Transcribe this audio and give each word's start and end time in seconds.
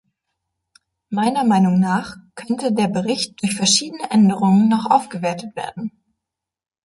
Meiner 1.11 1.43
Meinung 1.43 1.79
nach 1.79 2.15
könnte 2.33 2.73
der 2.73 2.87
Bericht 2.87 3.39
durch 3.43 3.55
verschiedene 3.55 4.09
Änderungen 4.09 4.67
noch 4.67 4.89
aufgewertet 4.89 5.55
werden. 5.55 5.91